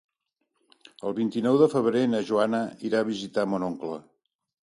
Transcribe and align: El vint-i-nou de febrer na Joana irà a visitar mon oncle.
El 1.09 1.13
vint-i-nou 1.19 1.59
de 1.63 1.67
febrer 1.73 2.01
na 2.15 2.23
Joana 2.31 2.63
irà 2.91 3.03
a 3.03 3.09
visitar 3.11 3.45
mon 3.53 3.69
oncle. 3.71 4.01